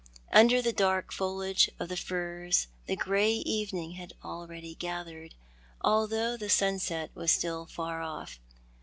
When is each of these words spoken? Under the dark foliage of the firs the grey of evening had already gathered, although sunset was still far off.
Under 0.33 0.63
the 0.63 0.73
dark 0.73 1.13
foliage 1.13 1.69
of 1.79 1.87
the 1.87 1.95
firs 1.95 2.65
the 2.87 2.95
grey 2.95 3.37
of 3.39 3.45
evening 3.45 3.91
had 3.91 4.13
already 4.23 4.73
gathered, 4.73 5.35
although 5.81 6.39
sunset 6.39 7.11
was 7.13 7.31
still 7.31 7.67
far 7.67 8.01
off. 8.01 8.39